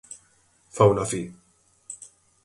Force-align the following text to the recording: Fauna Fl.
Fauna 0.77 1.05
Fl. 1.05 1.21